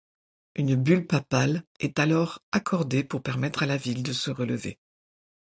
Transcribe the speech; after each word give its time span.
Une 0.55 0.77
bulle 0.77 1.05
papale 1.05 1.61
est 1.79 1.99
alors 1.99 2.41
accordée 2.51 3.03
pour 3.03 3.21
permettre 3.21 3.61
à 3.61 3.67
la 3.67 3.77
ville 3.77 4.01
de 4.01 4.13
se 4.13 4.31
relever. 4.31 4.79